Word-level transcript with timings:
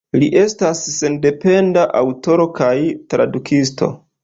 Li 0.21 0.27
estas 0.43 0.81
sendependa 0.93 1.85
aŭtoro 2.01 2.49
kaj 2.59 2.73
tradukisto. 3.15 3.95